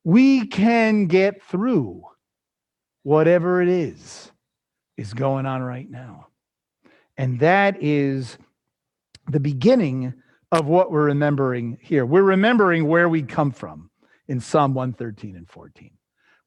[0.05, 2.03] We can get through
[3.03, 4.31] whatever it is
[4.97, 6.29] is going on right now.
[7.17, 8.39] And that is
[9.31, 10.15] the beginning
[10.51, 12.05] of what we're remembering here.
[12.05, 13.91] We're remembering where we come from
[14.29, 15.91] in Psalm 113 and 14,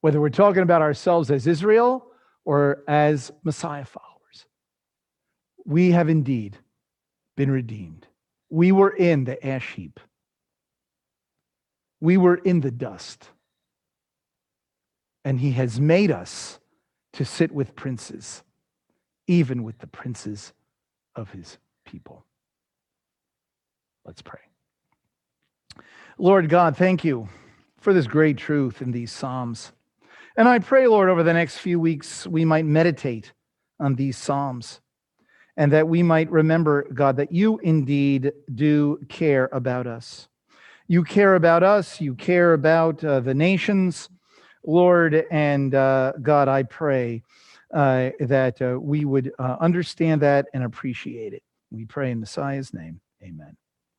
[0.01, 2.07] whether we're talking about ourselves as Israel
[2.45, 4.45] or as Messiah followers.
[5.65, 6.57] We have indeed
[7.35, 8.07] been redeemed.
[8.49, 9.99] We were in the ash heap,
[12.05, 13.29] we were in the dust.
[15.25, 16.59] And he has made us
[17.13, 18.43] to sit with princes,
[19.27, 20.53] even with the princes
[21.15, 22.23] of his people.
[24.05, 24.41] Let's pray.
[26.19, 27.27] Lord God, thank you
[27.79, 29.71] for this great truth in these Psalms.
[30.37, 33.33] And I pray, Lord, over the next few weeks, we might meditate
[33.79, 34.79] on these Psalms
[35.57, 40.27] and that we might remember, God, that you indeed do care about us.
[40.87, 44.09] You care about us, you care about uh, the nations,
[44.63, 47.23] Lord, and uh, God, I pray
[47.73, 51.43] uh, that uh, we would uh, understand that and appreciate it.
[51.71, 53.01] We pray in Messiah's name.
[53.23, 53.57] Amen.